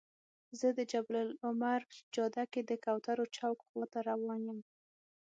زه 0.59 0.67
د 0.77 0.79
جبل 0.91 1.15
العمر 1.25 1.81
جاده 2.15 2.43
کې 2.51 2.61
د 2.69 2.71
کوترو 2.85 3.25
چوک 3.37 3.57
خواته 3.67 3.99
روان 4.09 4.39
یم. 4.49 4.59